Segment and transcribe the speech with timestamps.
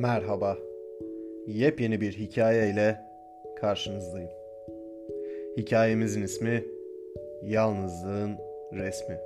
[0.00, 0.58] Merhaba.
[1.46, 3.00] Yepyeni bir hikaye ile
[3.60, 4.30] karşınızdayım.
[5.56, 6.64] Hikayemizin ismi
[7.42, 8.36] Yalnızlığın
[8.72, 9.18] Resmi.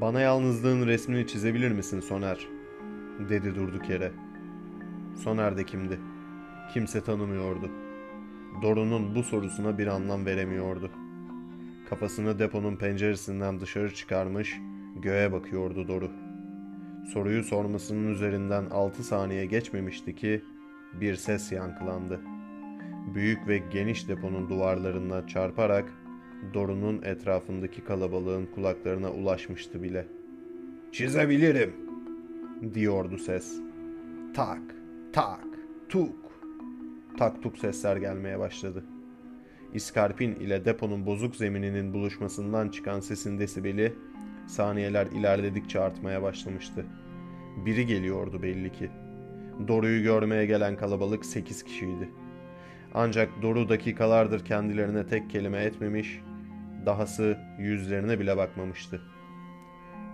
[0.00, 2.48] Bana yalnızlığın resmini çizebilir misin Soner?
[3.28, 4.12] dedi durduk yere.
[5.24, 5.98] Soner de kimdi?
[6.74, 7.87] Kimse tanımıyordu.
[8.62, 10.90] Doru'nun bu sorusuna bir anlam veremiyordu.
[11.90, 14.60] Kafasını deponun penceresinden dışarı çıkarmış,
[14.96, 16.10] göğe bakıyordu Doru.
[17.12, 20.44] Soruyu sormasının üzerinden altı saniye geçmemişti ki
[21.00, 22.20] bir ses yankılandı.
[23.14, 25.92] Büyük ve geniş deponun duvarlarına çarparak
[26.54, 30.06] Doru'nun etrafındaki kalabalığın kulaklarına ulaşmıştı bile.
[30.92, 31.74] Çizebilirim,
[32.74, 33.60] diyordu ses.
[34.34, 34.62] Tak,
[35.12, 35.46] tak,
[35.88, 36.27] tuk.
[37.18, 38.84] Tak tuk sesler gelmeye başladı.
[39.74, 43.94] İskarpin ile deponun bozuk zemininin buluşmasından çıkan sesin desibeli
[44.46, 46.86] saniyeler ilerledikçe artmaya başlamıştı.
[47.66, 48.90] Biri geliyordu belli ki.
[49.68, 52.08] Doru'yu görmeye gelen kalabalık sekiz kişiydi.
[52.94, 56.20] Ancak Doru dakikalardır kendilerine tek kelime etmemiş,
[56.86, 59.00] dahası yüzlerine bile bakmamıştı.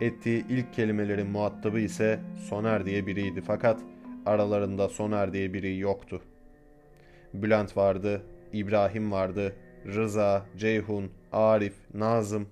[0.00, 3.80] Ettiği ilk kelimelerin muhatabı ise Soner diye biriydi fakat
[4.26, 6.22] aralarında Soner diye biri yoktu.
[7.34, 12.48] Bülent vardı, İbrahim vardı, Rıza, Ceyhun, Arif, Nazım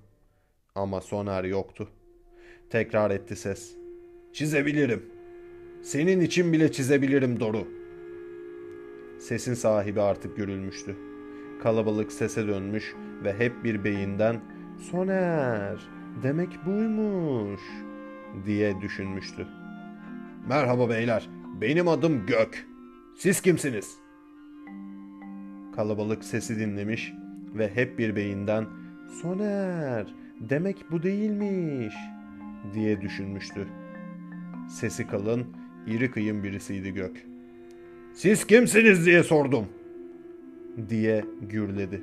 [0.75, 1.89] ama Soner yoktu.
[2.69, 3.75] Tekrar etti ses.
[4.33, 5.05] Çizebilirim.
[5.81, 7.67] Senin için bile çizebilirim Doru.
[9.19, 10.95] Sesin sahibi artık görülmüştü.
[11.63, 14.41] Kalabalık sese dönmüş ve hep bir beyinden
[14.91, 15.79] Soner
[16.23, 17.61] demek buymuş
[18.45, 19.47] diye düşünmüştü.
[20.47, 21.29] Merhaba beyler.
[21.61, 22.67] Benim adım Gök.
[23.17, 24.02] Siz kimsiniz?
[25.75, 27.13] Kalabalık sesi dinlemiş
[27.55, 28.65] ve hep bir beyinden
[29.21, 30.05] Soner
[30.39, 31.95] demek bu değilmiş
[32.73, 33.67] diye düşünmüştü.
[34.69, 35.45] Sesi kalın,
[35.87, 37.25] iri kıyım birisiydi Gök.
[38.13, 39.65] Siz kimsiniz diye sordum
[40.89, 42.01] diye gürledi.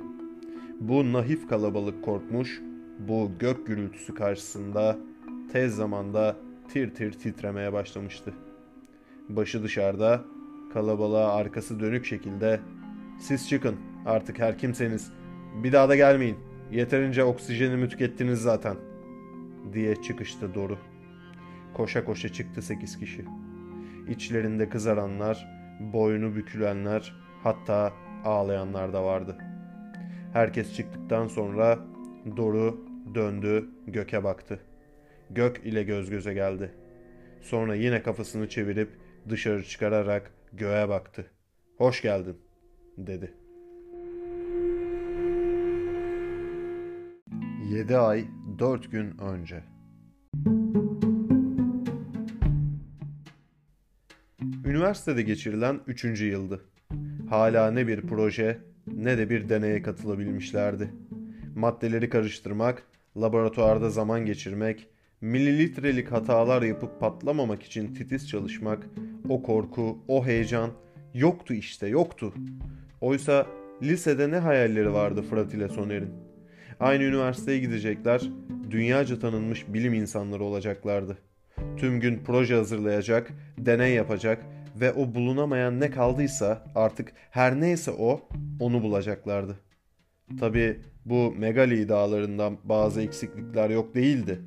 [0.79, 2.61] Bu nahif kalabalık korkmuş,
[2.99, 4.97] bu gök gürültüsü karşısında
[5.51, 6.35] tez zamanda
[6.69, 8.33] tir tir titremeye başlamıştı.
[9.29, 10.23] Başı dışarıda,
[10.73, 12.59] kalabalığa arkası dönük şekilde
[13.21, 15.11] siz çıkın artık her kimseniz
[15.63, 16.37] bir daha da gelmeyin
[16.71, 18.75] yeterince oksijenimi tükettiniz zaten
[19.73, 20.77] diye çıkıştı Doru.
[21.73, 23.25] Koşa koşa çıktı sekiz kişi.
[24.09, 25.47] İçlerinde kızaranlar,
[25.79, 27.93] boynu bükülenler hatta
[28.25, 29.37] ağlayanlar da vardı.
[30.33, 31.79] Herkes çıktıktan sonra
[32.37, 34.59] Doru döndü göke baktı.
[35.29, 36.71] Gök ile göz göze geldi.
[37.41, 38.89] Sonra yine kafasını çevirip
[39.29, 41.31] dışarı çıkararak göğe baktı.
[41.77, 42.37] Hoş geldin
[43.07, 43.33] dedi.
[47.71, 48.25] 7 ay
[48.59, 49.63] 4 gün önce.
[54.65, 56.21] Üniversitede geçirilen 3.
[56.21, 56.61] yıldı.
[57.29, 60.93] Hala ne bir proje ne de bir deneye katılabilmişlerdi.
[61.55, 62.83] Maddeleri karıştırmak,
[63.17, 64.87] laboratuvarda zaman geçirmek,
[65.21, 68.87] mililitrelik hatalar yapıp patlamamak için titiz çalışmak,
[69.29, 70.69] o korku, o heyecan
[71.13, 72.33] yoktu işte yoktu.
[73.01, 73.47] Oysa
[73.81, 76.09] lisede ne hayalleri vardı Fırat ile Soner'in?
[76.79, 78.21] Aynı üniversiteye gidecekler,
[78.71, 81.17] dünyaca tanınmış bilim insanları olacaklardı.
[81.77, 84.45] Tüm gün proje hazırlayacak, deney yapacak
[84.79, 88.21] ve o bulunamayan ne kaldıysa artık her neyse o
[88.59, 89.59] onu bulacaklardı.
[90.39, 94.39] Tabi bu megali dağlarından bazı eksiklikler yok değildi.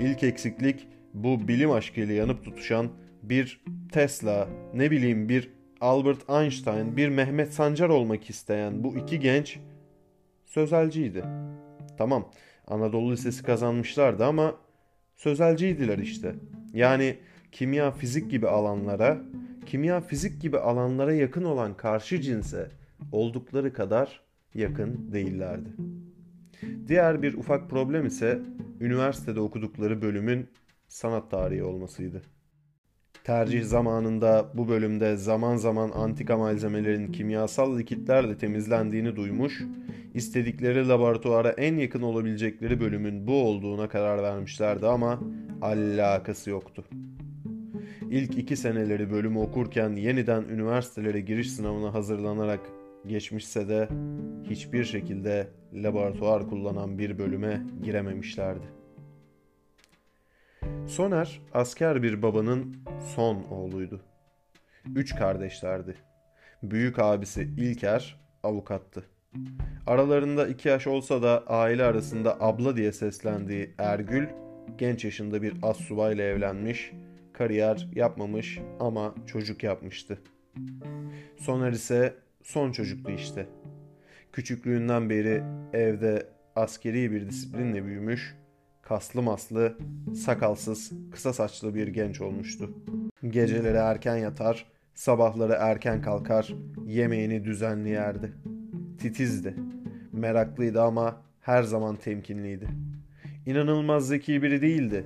[0.00, 2.88] İlk eksiklik bu bilim aşkıyla yanıp tutuşan
[3.22, 9.58] bir Tesla, ne bileyim bir Albert Einstein, bir Mehmet Sancar olmak isteyen bu iki genç
[10.44, 11.24] sözelciydi.
[11.98, 12.30] Tamam,
[12.66, 14.54] Anadolu Lisesi kazanmışlardı ama
[15.16, 16.34] sözelciydiler işte.
[16.72, 17.16] Yani
[17.52, 19.18] kimya, fizik gibi alanlara,
[19.66, 22.70] kimya, fizik gibi alanlara yakın olan karşı cinse
[23.12, 24.20] oldukları kadar
[24.54, 25.68] yakın değillerdi.
[26.88, 28.42] Diğer bir ufak problem ise
[28.80, 30.48] üniversitede okudukları bölümün
[30.88, 32.22] sanat tarihi olmasıydı.
[33.26, 39.62] Tercih zamanında bu bölümde zaman zaman antika malzemelerin kimyasal likitlerle temizlendiğini duymuş,
[40.14, 45.20] istedikleri laboratuvara en yakın olabilecekleri bölümün bu olduğuna karar vermişlerdi ama
[45.62, 46.84] alakası yoktu.
[48.10, 52.60] İlk iki seneleri bölümü okurken yeniden üniversitelere giriş sınavına hazırlanarak
[53.06, 53.88] geçmişse de
[54.50, 58.75] hiçbir şekilde laboratuvar kullanan bir bölüme girememişlerdi.
[60.86, 62.76] Soner asker bir babanın
[63.14, 64.00] son oğluydu.
[64.94, 65.96] Üç kardeşlerdi.
[66.62, 69.04] Büyük abisi İlker avukattı.
[69.86, 74.26] Aralarında iki yaş olsa da aile arasında abla diye seslendiği Ergül,
[74.78, 76.92] genç yaşında bir as subayla evlenmiş,
[77.32, 80.18] kariyer yapmamış ama çocuk yapmıştı.
[81.36, 83.46] Soner ise son çocuktu işte.
[84.32, 85.42] Küçüklüğünden beri
[85.72, 88.36] evde askeri bir disiplinle büyümüş,
[88.88, 89.76] kaslı maslı,
[90.24, 92.70] sakalsız, kısa saçlı bir genç olmuştu.
[93.28, 96.54] Geceleri erken yatar, sabahları erken kalkar,
[96.86, 98.32] yemeğini düzenli yerdi.
[98.98, 99.54] Titizdi,
[100.12, 102.68] meraklıydı ama her zaman temkinliydi.
[103.46, 105.04] İnanılmaz zeki biri değildi.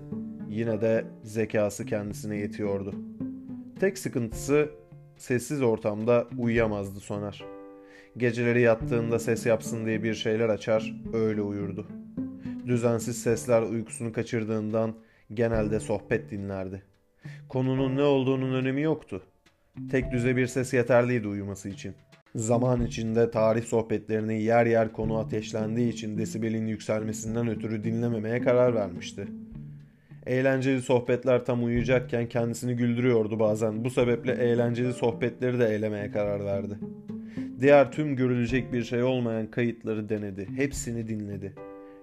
[0.49, 2.95] Yine de zekası kendisine yetiyordu.
[3.81, 4.71] Tek sıkıntısı
[5.17, 7.45] sessiz ortamda uyuyamazdı Soner.
[8.17, 12.00] Geceleri yattığında ses yapsın diye bir şeyler açar, öyle uyurdu.
[12.67, 14.95] Düzensiz sesler uykusunu kaçırdığından
[15.35, 16.83] genelde sohbet dinlerdi.
[17.49, 19.23] Konunun ne olduğunun önemi yoktu.
[19.91, 21.95] Tek düze bir ses yeterliydi uyuması için.
[22.35, 29.29] Zaman içinde tarih sohbetlerini yer yer konu ateşlendiği için desibelin yükselmesinden ötürü dinlememeye karar vermişti.
[30.27, 33.85] Eğlenceli sohbetler tam uyuyacakken kendisini güldürüyordu bazen.
[33.85, 36.79] Bu sebeple eğlenceli sohbetleri de eylemeye karar verdi.
[37.61, 40.49] Diğer tüm görülecek bir şey olmayan kayıtları denedi.
[40.57, 41.55] Hepsini dinledi.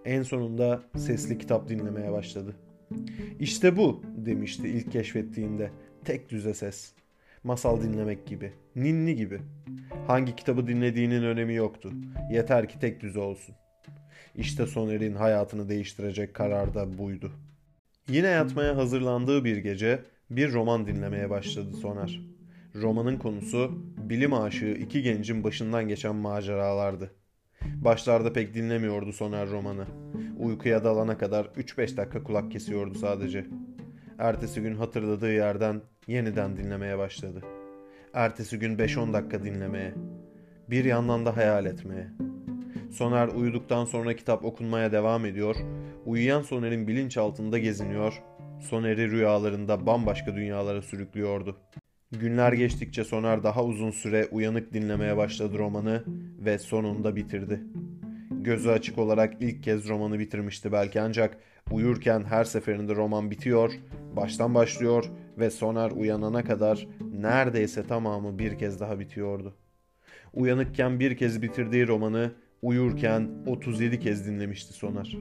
[0.07, 2.55] En sonunda sesli kitap dinlemeye başladı.
[3.39, 5.71] İşte bu demişti ilk keşfettiğinde.
[6.05, 6.93] Tek düze ses.
[7.43, 8.53] Masal dinlemek gibi.
[8.75, 9.41] Ninni gibi.
[10.07, 11.91] Hangi kitabı dinlediğinin önemi yoktu.
[12.31, 13.55] Yeter ki tek düze olsun.
[14.35, 17.31] İşte Soner'in hayatını değiştirecek karar da buydu.
[18.09, 22.21] Yine yatmaya hazırlandığı bir gece bir roman dinlemeye başladı Soner.
[22.75, 27.11] Romanın konusu bilim aşığı iki gencin başından geçen maceralardı.
[27.87, 29.85] Başlarda pek dinlemiyordu Soner romanı.
[30.39, 33.45] Uykuya dalana kadar 3-5 dakika kulak kesiyordu sadece.
[34.19, 37.41] Ertesi gün hatırladığı yerden yeniden dinlemeye başladı.
[38.13, 39.93] Ertesi gün 5-10 dakika dinlemeye.
[40.69, 42.07] Bir yandan da hayal etmeye.
[42.91, 45.55] Soner uyuduktan sonra kitap okunmaya devam ediyor.
[46.05, 48.23] Uyuyan Soner'in bilinçaltında geziniyor.
[48.61, 51.57] Soner'i rüyalarında bambaşka dünyalara sürüklüyordu.
[52.11, 56.03] Günler geçtikçe Soner daha uzun süre uyanık dinlemeye başladı romanı
[56.39, 57.63] ve sonunda bitirdi.
[58.31, 61.37] Gözü açık olarak ilk kez romanı bitirmişti belki ancak
[61.71, 63.73] uyurken her seferinde roman bitiyor,
[64.15, 65.05] baştan başlıyor
[65.37, 69.55] ve Soner uyanana kadar neredeyse tamamı bir kez daha bitiyordu.
[70.33, 72.31] Uyanıkken bir kez bitirdiği romanı
[72.61, 75.17] uyurken 37 kez dinlemişti Soner.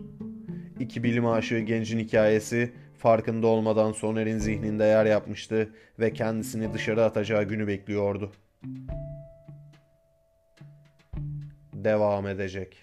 [0.81, 7.44] İki bilim aşığı gencin hikayesi farkında olmadan Soner'in zihninde yer yapmıştı ve kendisini dışarı atacağı
[7.44, 8.32] günü bekliyordu.
[11.72, 12.76] Devam edecek.